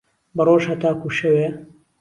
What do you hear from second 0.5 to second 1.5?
ههتاکوو شەوێ